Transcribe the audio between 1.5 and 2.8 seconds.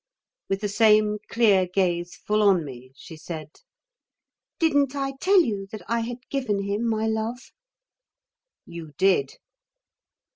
gaze full on